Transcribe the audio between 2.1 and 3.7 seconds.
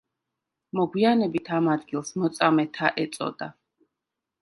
მოწამეთა ეწოდა.